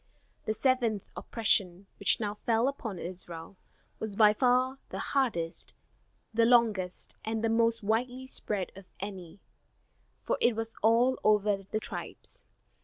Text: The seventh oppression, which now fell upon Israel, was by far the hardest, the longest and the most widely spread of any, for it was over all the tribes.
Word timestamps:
The 0.45 0.55
seventh 0.55 1.03
oppression, 1.15 1.85
which 1.99 2.19
now 2.19 2.33
fell 2.33 2.67
upon 2.67 2.97
Israel, 2.97 3.55
was 3.99 4.15
by 4.15 4.33
far 4.33 4.79
the 4.89 4.97
hardest, 5.13 5.75
the 6.33 6.43
longest 6.43 7.13
and 7.23 7.43
the 7.43 7.49
most 7.49 7.83
widely 7.83 8.25
spread 8.25 8.71
of 8.75 8.85
any, 8.99 9.41
for 10.23 10.39
it 10.41 10.55
was 10.55 10.73
over 10.81 11.17
all 11.21 11.37
the 11.37 11.79
tribes. 11.79 12.41